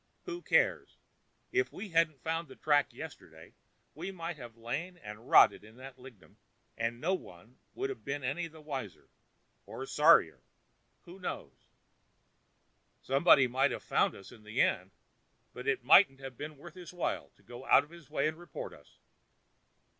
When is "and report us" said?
18.27-18.97